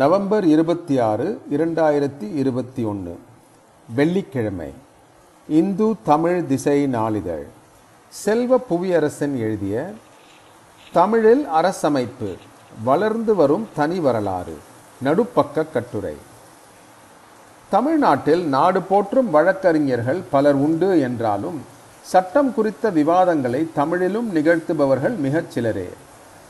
November 0.00 0.44
இருபத்தி 0.44 0.98
ஆறு 0.98 1.40
இரண்டாயிரத்தி 1.50 2.34
இருபத்தி 2.34 2.84
ஒன்று 2.84 3.18
வெள்ளிக்கிழமை. 3.94 4.70
இந்து 5.48 5.94
தமிழ் 6.02 6.46
திசை 6.46 6.86
நாளிதழ். 6.86 7.44
செல்வ 8.08 8.60
புவியரசன் 8.70 9.38
எழுதிய 9.38 9.92
தமிழில் 10.92 11.46
அரசமைப்பு 11.46 12.36
வளர்ந்து 12.84 13.34
வரும் 13.34 13.66
தனி 13.74 13.98
வரலாறு 13.98 14.56
நடுப்பக்க 15.04 15.66
கட்டுரை. 15.72 16.16
தமிழ்நாட்டில் 17.70 18.44
நாடு 18.44 18.82
போற்றும் 18.82 19.30
வழக்கறிஞர்கள் 19.30 20.22
பலர் 20.30 20.54
உண்டு 20.54 21.00
என்றாலும் 21.00 21.60
சட்டம் 22.02 22.54
குறித்த 22.54 22.90
விவாதங்களை 22.90 23.68
தமிழிலும் 23.74 24.34
நிகழ்த்துபவர்கள் 24.34 25.16
மிகச் 25.16 25.50
சிலரே 25.50 25.88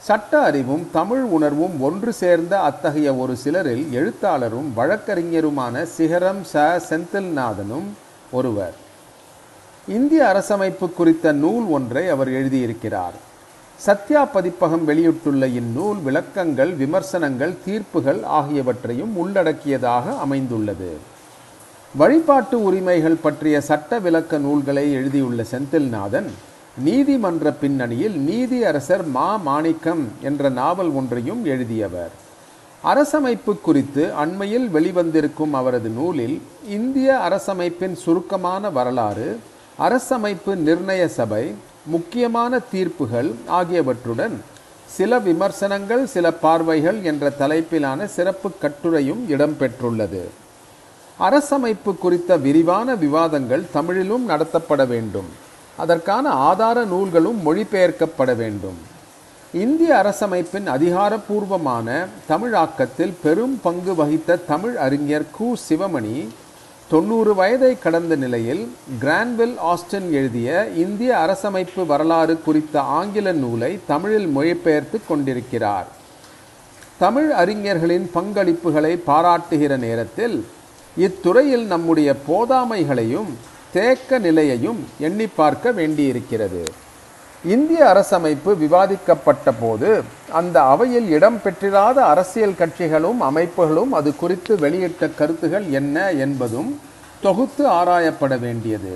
சட்ட 0.04 0.38
அறிவும் 0.38 0.88
தமிழ் 0.92 1.22
உணர்வும் 1.22 1.80
ஒன்று 1.80 2.12
சேர்ந்த 2.12 2.60
அத்தகைய 2.60 3.14
ஒரு 3.14 3.36
சிலரில் 3.36 3.92
எழுத்தாளரும் 3.92 4.72
வழக்கறிஞருமான 4.76 5.82
சிகரம் 5.82 6.42
ச. 6.52 6.56
செந்தில்நாதனும் 6.88 7.88
ஒருவர். 8.30 8.74
இந்திய 9.88 10.24
அரசமைப்பு 10.24 10.92
குறித்த 10.92 11.32
நூல் 11.32 11.64
ஒன்றை 11.64 12.08
அவர் 12.08 12.28
எழுதியிருக்கிறார். 12.28 13.16
சத்யா 13.76 14.24
பதிப்பகம் 14.24 14.84
வெளியிட்டுள்ள 14.84 15.46
இந்நூல் 15.46 15.96
விளக்கங்கள் 15.96 16.74
விமர்சனங்கள் 16.74 17.54
தீர்ப்புகள் 17.64 18.22
ஆகியவற்றையும் 18.22 19.16
உள்ளடக்கியதாக 19.16 20.18
அமைந்துள்ளது. 20.18 20.96
வழிபாட்டு 21.94 22.62
உரிமைகள் 22.62 23.22
பற்றிய 23.22 23.60
சட்ட 23.60 23.98
விளக்க 23.98 24.38
நூல்களை 24.38 24.92
எழுதியுள்ள 24.92 25.44
செந்தில்நாதன் 25.50 26.30
நீதிமன்ற 26.82 27.52
பின்னணியில் 27.52 28.16
நீதி 28.18 28.64
அரசர் 28.64 29.04
மா 29.06 29.36
மாணிக்கம் 29.36 30.08
என்ற 30.22 30.48
நாவல் 30.48 30.90
ஒன்றையும் 30.90 31.44
எழுதியவர். 31.44 32.10
அரசமைப்பு 32.84 33.60
குறித்து 33.60 34.14
அண்மையில் 34.14 34.66
வெளிவந்திருக்கும் 34.74 35.52
அவரது 35.52 35.88
நூலில் 35.88 36.40
இந்திய 36.68 37.18
அரசமைப்பின் 37.28 37.92
சுருக்கமான 37.92 38.70
வரலாறு 38.70 39.38
அரசமைப்பு 39.78 40.54
நிர்ணய 40.66 41.06
சபை 41.06 41.54
முக்கியமான 41.86 42.60
தீர்ப்புகள் 42.72 43.34
ஆகியவற்றுடன் 43.46 44.40
சில 44.86 45.18
விமர்சனங்கள் 45.18 46.06
சில 46.06 46.32
பார்வைகள் 46.32 47.02
என்ற 47.02 47.32
தலைப்பிலான 47.38 48.04
சிறப்பு 48.04 48.50
கட்டுரையும் 48.62 49.24
இடம்பெற்றுள்ளது. 49.28 50.24
அரசமைப்பு 51.20 51.98
குறித்த 51.98 52.36
விரிவான 52.36 52.94
விவாதங்கள் 52.94 53.64
தமிழிலும் 53.72 54.28
நடத்தப்பட 54.28 54.86
வேண்டும். 54.86 55.52
அதற்கான 55.76 56.28
ஆதார 56.28 56.84
நூல்களும் 56.84 57.40
மொழிபெயர்க்கப்பட 57.46 58.36
வேண்டும். 58.36 58.92
இந்திய 59.52 59.94
அரசமைப்பின் 59.94 60.66
அதிகாரப்பூர்வமான 60.66 62.06
தமிழாக்கத்தில் 62.28 63.12
பெரும் 63.22 63.60
பங்கு 63.62 63.94
வகித்த 63.94 64.36
தமிழ் 64.36 64.76
அறிஞர் 64.76 65.26
கு. 65.40 65.52
சிவமணி 65.68 66.28
தொண்ணூறு 66.88 67.34
வயதை 67.34 67.78
கடந்த 67.78 68.16
நிலையில் 68.16 68.72
கிரான்வில் 69.00 69.54
ஆஸ்டன் 69.72 70.10
எழுதிய 70.10 70.68
இந்திய 70.76 71.16
அரசமைப்பு 71.16 71.86
வரலாறு 71.86 72.40
குறித்த 72.40 72.80
ஆங்கில 72.80 73.32
நூலை 73.32 73.78
தமிழில் 73.86 74.26
மொழிபெயர்த்து 74.26 75.00
கொண்டிருக்கிறார். 75.08 75.86
தமிழ் 76.98 77.30
அறிஞர்களின் 77.30 78.10
பங்களிப்புகளை 78.14 78.98
பாராட்டுகிற 79.06 79.78
நேரத்தில் 79.78 80.46
இத்துறையில் 80.96 81.66
நம்முடைய 81.66 82.14
போதாமைகளையும் 82.28 83.32
தேக்க 83.74 84.18
நிலையையும் 84.26 84.80
எண்ணி 85.06 85.26
பார்க்க 85.38 85.72
வேண்டியிருக்கிறது. 85.78 86.62
இந்திய 87.54 87.80
அரசமைப்பு 87.92 88.50
விவாதிக்கப்பட்ட 88.62 89.52
போது 89.62 89.90
அந்த 90.40 90.56
அவையில் 90.72 91.08
இடம் 91.16 91.38
பெற்றிராத 91.44 91.98
அரசியல் 92.12 92.58
கட்சிகளும் 92.60 93.20
அமைப்புகளும் 93.28 93.92
அது 93.98 94.10
குறித்து 94.22 94.54
வெளியிட்ட 94.64 95.08
கருத்துகள் 95.18 95.66
என்ன 95.80 96.06
என்பதும் 96.24 96.70
தொகுத்து 97.24 97.64
ஆராயப்பட 97.80 98.34
வேண்டியது. 98.46 98.94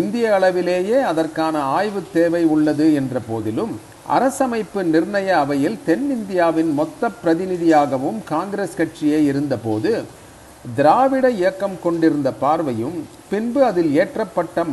இந்திய 0.00 0.34
அளவிலேயே 0.34 0.98
அதற்கான 1.12 1.56
ஆய்வு 1.76 2.02
தேவை 2.12 2.42
உள்ளது 2.54 2.86
என்ற 3.00 3.20
போதிலும் 3.30 3.72
அரசமைப்பு 4.16 4.80
நிர்ணய 4.92 5.28
அவையில் 5.44 5.78
தென்னிந்தியாவின் 5.88 6.72
மொத்த 6.80 7.10
பிரதிநிதியாகவும் 7.22 8.20
காங்கிரஸ் 8.32 8.78
கட்சியே 8.80 9.18
இருந்தபோது 9.30 9.92
திராவிட 10.76 11.30
இயக்கம் 11.30 11.76
கொண்டிருந்த 11.82 12.32
பார்வையும் 12.32 13.04
பின்பு 13.30 13.64
அதில் 13.64 13.90
ஏற்றப்பட்ட 14.00 14.64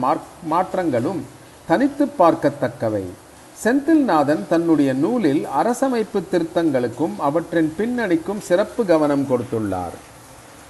மாற்றங்களும் 0.48 1.22
தனித்து 1.68 2.06
பார்க்கத்தக்கவை. 2.20 3.04
செந்தில்நாதன் 3.64 4.48
தன்னுடைய 4.48 4.94
நூலில் 4.94 5.46
அரசமைப்பு 5.46 6.22
திருத்தங்களுக்கும் 6.32 7.16
அவற்றின் 7.18 7.74
பின்னணிக்கும் 7.78 8.40
சிறப்பு 8.40 8.86
கவனம் 8.86 9.26
கொடுத்துள்ளார். 9.32 9.98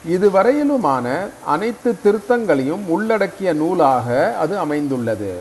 இதுவரையிலுமான 0.10 1.08
அனைத்து 1.46 1.96
திருத்தங்களையும் 2.04 2.84
உள்ளடக்கிய 2.88 3.54
நூலாக 3.54 4.38
அது 4.38 4.58
அமைந்துள்ளது. 4.58 5.34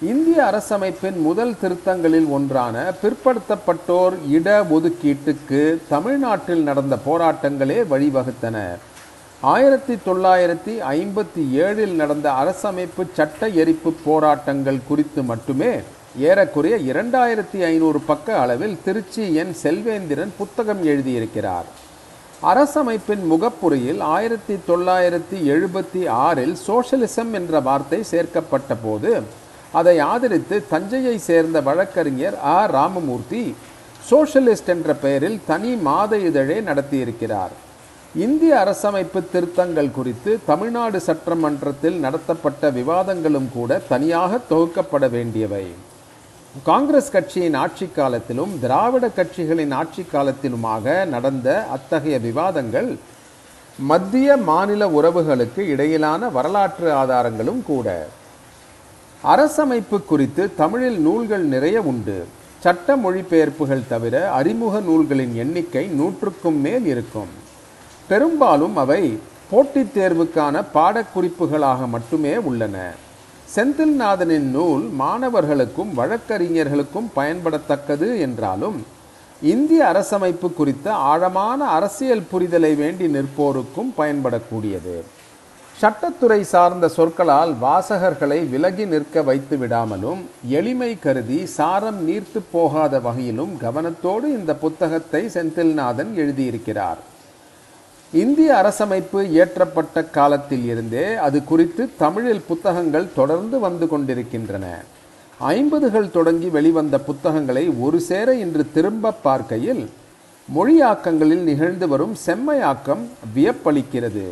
இந்திய 0.00 0.38
அரசமைப்பின் 0.44 1.18
முதல் 1.22 1.54
திருத்தங்களில் 1.62 2.28
ஒன்றான 2.28 2.92
பிற்படுத்தப்பட்டோர் 3.02 4.14
இட 4.28 4.62
ஒதுக்கீட்டுக்கு 4.62 5.78
தமிழ்நாட்டில் 5.88 6.62
நடந்த 6.62 6.98
போராட்டங்களே 7.06 7.82
வழிவகுத்தன. 7.92 8.76
ஆயிரத்தி 9.42 9.98
தொள்ளாயிரத்தி 10.06 10.80
ஐம்பத்தி 10.80 11.50
ஏழில் 11.52 11.94
நடந்த 11.94 12.32
அரசமைப்பு 12.32 13.06
சட்ட 13.12 13.48
எரிப்பு 13.48 13.92
போராட்டங்கள் 14.04 14.80
குறித்து 14.88 15.22
மட்டுமே 15.22 15.80
ஏறக்குறைய 16.18 16.76
இரண்டாயிரத்தி 16.76 17.64
ஐநூறு 17.64 18.00
பக்க 18.00 18.38
அளவில் 18.38 18.76
திருச்சி 18.84 19.34
என் 19.34 19.54
செல்வேந்திரன் 19.54 20.32
புத்தகம் 20.38 20.84
எழுதியிருக்கிறார். 20.84 21.64
அரசமைப்பின் 22.42 23.26
முகப்புரையில் 23.30 24.00
ஆயிரத்தி 24.00 24.58
தொள்ளாயிரத்தி 24.68 25.36
எழுபத்தி 25.46 26.08
ஆறில் 26.08 26.56
சோஷலிசம் 26.66 27.32
என்ற 27.32 27.60
வார்த்தை 27.60 28.02
சேர்க்கப்பட்ட 28.02 28.74
போது 28.74 29.22
அதை 29.72 29.98
ஆதரித்து 29.98 30.66
தஞ்சையை 30.68 31.18
சேர்ந்த 31.18 31.60
வழக்கறிஞர் 31.60 32.38
ஆ. 32.44 32.66
ராமமூர்த்தி 32.66 33.54
சோஷலிஸ்ட் 34.10 34.66
என்ற 34.66 34.94
பெயரில் 34.94 35.40
தனி 35.46 35.76
மாத 35.76 36.18
இதழே 36.18 36.60
நடத்தியிருக்கிறார். 36.60 37.71
இந்திய 38.14 38.54
அரசமைப்பு 38.56 39.22
திருத்தங்கள் 39.32 39.90
குறித்து 39.90 40.38
தமிழ்நாடு 40.46 41.00
சட்டமன்றத்தில் 41.00 41.94
நடத்தப்பட்ட 41.98 42.70
விவாதங்களும் 42.70 43.46
கூட 43.52 43.78
தனியாக 43.88 44.40
தொகுக்கப்பட 44.50 45.10
வேண்டியவை. 45.10 45.66
காங்கிரஸ் 46.62 47.10
கட்சியின் 47.10 47.54
ஆட்சி 47.54 47.86
காலத்திலும் 47.86 48.58
திராவிட 48.60 49.08
கட்சிகளின் 49.08 49.70
ஆட்சி 49.70 50.02
காலத்திலுமாக 50.02 51.04
நடந்த 51.04 51.66
அத்தகைய 51.66 52.18
விவாதங்கள் 52.18 52.96
மத்திய 53.78 54.36
மாநில 54.36 54.86
உறவுகளுக்கு 54.86 55.60
இடையிலான 55.60 56.28
வரலாற்று 56.28 56.92
ஆதாரங்களும் 56.92 57.62
கூட. 57.66 58.06
அரசமைப்பு 59.24 60.04
குறித்து 60.04 60.54
தமிழில் 60.54 60.98
நூல்கள் 60.98 61.42
நிறைய 61.42 61.80
உண்டு. 61.80 62.26
சட்ட 62.60 62.96
மொழிபெயர்ப்புகள் 62.96 63.88
தவிர 63.88 64.30
அறிமுக 64.30 64.80
நூல்களின் 64.80 65.34
எண்ணிக்கை 65.34 65.86
நூற்றுக்கும் 65.86 66.60
மேல் 66.60 66.86
இருக்கும். 66.86 67.40
பெரும்பாலும் 68.12 68.76
அவை 68.84 69.02
போட்டித் 69.50 69.94
தேர்வுக்கான 69.96 70.64
பாடக்குறிப்புகளாக 70.74 71.86
மட்டுமே 71.94 72.34
உள்ளன. 72.48 72.76
செந்தில்நாதனின் 73.54 74.48
நூல் 74.56 74.84
மாணவர்களுக்கும் 75.00 75.90
வழக்கறிஞர்களுக்கும் 75.98 77.08
பயன்படத்தக்கது 77.16 78.08
என்றாலும் 78.26 78.78
இந்திய 79.52 79.80
அரசமைப்பு 79.92 80.48
குறித்த 80.58 80.86
ஆழமான 81.10 81.60
அரசியல் 81.76 82.24
புரிதலை 82.32 82.72
வேண்டி 82.82 83.06
நிற்போருக்கும் 83.16 83.90
பயன்படக்கூடியது. 83.98 84.96
சட்டத்துறை 85.80 86.40
சார்ந்த 86.52 86.88
சொற்களால் 86.96 87.52
வாசகர்களை 87.62 88.40
விலகி 88.52 88.84
நிற்க 88.92 89.22
வைத்து 89.28 89.56
விடாமலும் 89.62 90.20
எளிமை 90.58 90.92
கருதி 91.04 91.40
சாரம் 91.56 92.02
நீர்த்து 92.08 92.42
போகாத 92.56 93.00
வகையிலும் 93.06 93.54
கவனத்தோடு 93.64 94.28
இந்த 94.38 94.54
புத்தகத்தை 94.64 95.24
செந்தில்நாதன் 95.36 96.12
எழுதியிருக்கிறார். 96.24 97.00
இந்திய 98.20 98.48
அரசமைப்பு 98.54 99.18
இயற்றப்பட்ட 99.34 100.10
காலத்தில் 100.10 100.64
இருந்தே 100.64 101.14
அது 101.14 101.44
குறித்து 101.44 101.88
தமிழில் 101.96 102.42
புத்தகங்கள் 102.48 103.06
தொடர்ந்து 103.14 103.60
வந்து 103.60 103.86
கொண்டிருக்கின்றன. 103.88 104.66
ஐம்பதுகள் 105.38 106.10
தொடங்கி 106.10 106.48
வெளிவந்த 106.48 106.98
புத்தகங்களை 106.98 107.68
ஒரு 107.80 108.00
சேர 108.00 108.34
இன்று 108.34 108.66
திரும்ப 108.72 109.12
பார்க்கையில் 109.12 109.88
மொழியாக்கங்களில் 110.56 111.42
நிகழ்ந்து 111.48 111.88
வரும் 111.88 112.14
செம்மையாக்கம் 112.26 113.02
வியப்பளிக்கிறது. 113.34 114.26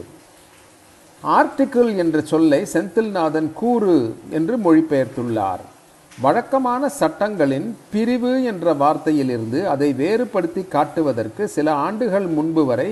ஆர்டிக்கிள் 1.23 1.97
என்ற 1.97 2.21
சொல்லை 2.21 2.67
செந்தில்நாதன் 2.73 3.53
கூறு 3.53 4.15
என்று 4.31 4.57
மொழிபெயர்த்துள்ளார். 4.57 5.65
வழக்கமான 6.21 6.89
சட்டங்களின் 6.89 7.77
பிரிவு 7.93 8.45
என்ற 8.45 8.75
வார்த்தையிலிருந்து 8.75 9.61
அதை 9.65 9.93
வேறுபடுத்தி 9.93 10.65
காட்டுவதற்கு 10.65 11.49
சில 11.49 11.73
ஆண்டுகள் 11.73 12.27
முன்பு 12.27 12.65
வரை 12.65 12.91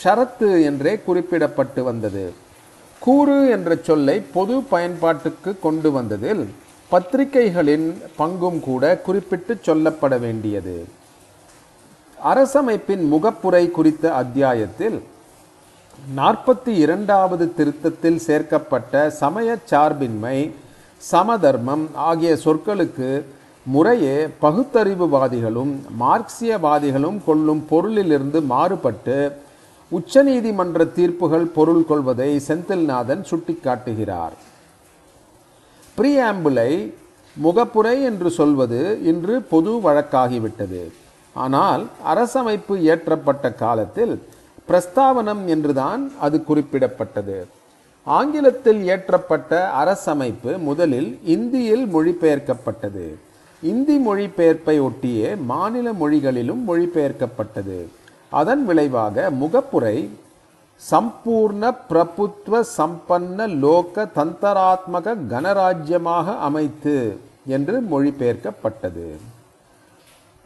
ஷரத்து 0.00 0.48
என்றே 0.68 0.94
குறிப்பிடப்பட்டு 1.06 1.82
வந்தது. 1.82 2.24
கூறு 3.02 3.36
என்ற 3.54 3.76
சொல்லை 3.88 4.16
பொது 4.34 4.56
பயன்பாட்டுக்கு 4.72 5.52
கொண்டு 5.62 5.90
வந்ததில் 5.90 6.42
பத்திரிகைகளின் 6.90 7.86
பங்கும் 8.18 8.60
கூட 8.60 8.82
குறிப்பிட்டு 9.06 9.54
சொல்லப்பட 9.66 10.14
வேண்டியது. 10.18 10.76
அரசமைப்பின் 12.18 13.04
முகப்புரை 13.12 13.64
குறித்த 13.70 14.04
அத்தியாயத்தில் 14.14 14.98
நாற்பத்தி 16.16 16.72
இரண்டாவது 16.84 17.44
திருத்தத்தில் 17.56 18.20
சேர்க்கப்பட்ட 18.26 19.10
சமய 19.20 19.56
சார்பின்மை 19.70 20.38
சமதர்மம் 21.02 21.84
ஆகிய 22.08 22.32
சொற்களுக்கு 22.44 23.10
முறையே 23.66 24.16
பகுத்தறிவுவாதிகளும் 24.42 25.72
மார்க்சியவாதிகளும் 26.00 27.18
கொள்ளும் 27.26 27.62
பொருளிலிருந்து 27.70 28.40
மாறுபட்டு 28.52 29.16
உச்சநீதிமன்ற 29.96 30.84
தீர்ப்புகள் 30.96 31.46
பொருள் 31.56 31.84
கொள்வதை 31.84 32.28
செந்தில்நாதன் 32.48 33.22
சுட்டிக்காட்டுகிறார். 33.30 34.34
ப்ரீஆம்புலை 35.96 36.70
முகப்புரை 37.36 37.96
என்று 38.10 38.30
சொல்வது 38.30 38.80
இன்று 39.10 39.34
பொது 39.52 39.72
வழக்காகிவிட்டது. 39.86 40.82
ஆனால் 41.34 41.82
அரசமைப்பு 42.12 42.74
இயற்றப்பட்ட 42.86 43.54
காலத்தில் 43.54 44.14
பிரஸ்தாவனம் 44.68 45.42
என்றுதான் 45.46 46.02
அது 46.20 46.44
குறிப்பிடப்பட்டது. 46.48 47.38
ஆங்கிலத்தில் 48.06 48.80
இயற்றப்பட்ட 48.88 49.52
அரசமைப்பு 49.82 50.52
முதலில் 50.68 51.10
இந்தியில் 51.34 51.84
மொழிபெயர்க்கப்பட்டது. 51.94 53.06
இந்தி 53.62 53.96
மொழிபெயர்ப்பை 54.06 54.76
ஒட்டியே 54.88 55.28
மாநில 55.52 55.92
மொழிகளிலும் 55.92 56.62
மொழிபெயர்க்கப்பட்டது. 56.68 57.78
அதன் 58.38 58.62
விளைவாக 58.68 59.24
முகப்புரை 59.40 59.96
சம்பூர்ண 60.80 61.64
பிரபுத்துவ 61.90 62.60
சம்பன்ன 62.76 63.48
லோக 63.64 64.04
தந்தராத்மக 64.16 65.14
கணராஜ்யமாக 65.32 66.36
அமைத்து 66.48 66.96
என்று 67.54 67.74
மொழிபெயர்க்கப்பட்டது. 67.92 69.06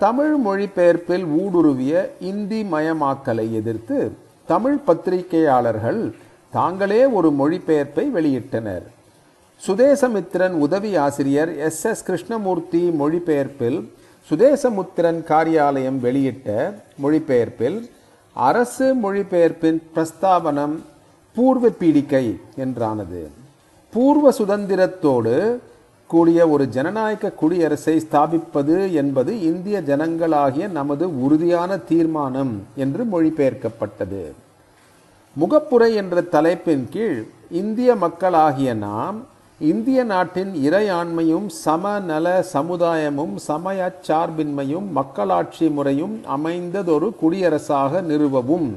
தமிழ் 0.00 0.34
மொழிபெயர்ப்பில் 0.46 1.26
ஊடுருவிய 1.40 1.92
இந்தி 2.30 2.60
மயமாக்கலை 2.72 3.46
எதிர்த்து 3.60 3.98
தமிழ் 4.52 4.78
பத்திரிகையாளர்கள் 4.86 6.00
தாங்களே 6.56 7.00
ஒரு 7.18 7.28
மொழிபெயர்ப்பை 7.40 8.04
வெளியிட்டனர். 8.16 8.86
சுதேசமித்திரன் 9.60 10.56
உதவி 10.66 10.90
ஆசிரியர் 11.06 11.52
எஸ் 11.68 11.84
எஸ் 11.90 12.04
கிருஷ்ணமூர்த்தி 12.08 12.82
மொழிபெயர்ப்பில் 13.00 13.78
சுதேசமுத்திரன் 14.28 15.20
காரியாலயம் 15.28 15.98
வெளியிட்ட 16.02 16.48
மொழிபெயர்ப்பில் 17.02 17.78
அரசு 18.32 18.86
மொழிபெயர்ப்பின் 18.94 19.78
பிரஸ்தாபனம் 19.94 20.74
பூர்வ 21.36 21.68
பீடிக்கை 21.68 22.24
என்றானது. 22.56 23.20
பூர்வ 23.92 24.32
சுதந்திரத்தோடு 24.38 25.58
கூடிய 26.06 26.48
ஒரு 26.48 26.64
ஜனநாயக 26.68 27.32
குடியரசை 27.32 27.94
ஸ்தாபிப்பது 28.06 28.92
என்பது 28.92 29.40
இந்திய 29.40 29.82
ஜனங்களாகிய 29.86 30.66
நமது 30.70 31.04
உறுதியான 31.20 31.78
தீர்மானம் 31.90 32.62
என்று 32.76 33.04
மொழிபெயர்க்கப்பட்டது. 33.04 34.24
முகப்புரை 35.36 35.94
என்ற 35.94 36.20
தலைப்பின் 36.20 36.84
கீழ் 36.90 37.26
இந்திய 37.50 37.94
மக்களாகிய 37.94 38.74
நாம் 38.74 39.18
இந்திய 39.60 40.04
நாட்டின் 40.04 40.50
இறையாண்மையும் 40.54 41.46
சமநல 41.64 42.44
சமுதாயமும் 42.52 43.36
சமய 43.36 44.00
சார்பின்மையும் 44.08 44.88
மக்களாட்சி 44.90 45.68
முறையும் 45.68 46.20
அமைந்ததொரு 46.36 47.08
குடியரசாக 47.22 48.02
நிறுவவும் 48.02 48.68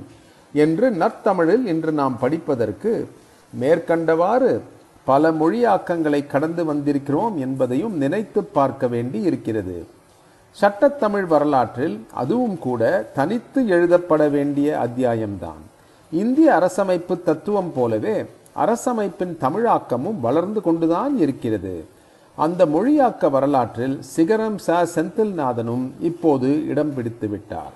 என்று 0.54 0.92
நற்தமிழில் 0.92 1.66
இன்று 1.66 1.92
நாம் 1.92 2.20
படிப்பதற்கு 2.20 3.10
மேற்கண்டவாறு 3.60 4.62
பல 5.04 5.32
மொழியாக்கங்களை 5.32 6.28
கடந்து 6.28 6.74
வந்திருக்கிறோம் 6.74 7.36
என்பதையும் 7.36 7.98
நினைத்து 7.98 8.44
பார்க்க 8.44 8.88
வேண்டி 8.88 9.22
இருக்கிறது. 9.22 9.86
சட்டத்தமிழ் 10.62 11.28
வரலாற்றில் 11.28 12.06
அதுவும் 12.14 12.60
கூட 12.60 13.12
தனித்து 13.14 13.68
எழுதப்பட 13.68 14.28
வேண்டிய 14.30 14.88
அத்தியாயம்தான். 14.88 15.64
இந்திய 16.12 16.50
அரசமைப்பு 16.54 17.24
தத்துவம் 17.24 17.74
போலவே 17.76 18.26
அரசமைப்பின் 18.62 19.36
தமிழாக்கமும் 19.46 20.20
வளர்ந்து 20.20 20.62
கொண்டுதான் 20.62 21.18
இருக்கிறது. 21.18 21.76
அந்த 22.38 22.66
மொழியாக்க 22.66 23.30
வரலாற்றில் 23.30 23.96
சிகரம் 24.16 24.58
ச 24.68 24.80
செந்தில்நாதனும் 24.96 25.86
இப்போது 26.10 26.50
இடம் 26.68 26.94
பிடித்து 26.94 27.28
விட்டார் 27.28 27.76